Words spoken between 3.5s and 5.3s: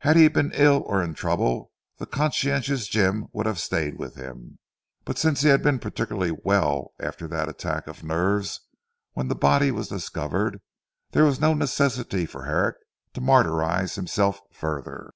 stayed with him. But